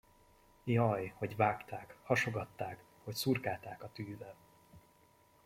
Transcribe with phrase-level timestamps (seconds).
[0.65, 4.35] Jaj, hogy vágták, hasogatták, hogy szurkálták a tűvel!